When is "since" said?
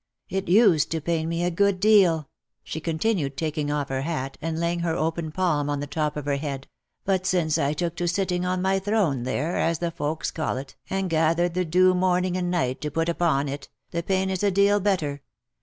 7.27-7.59